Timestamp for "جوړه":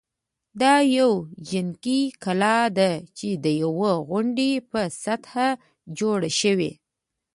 5.99-6.29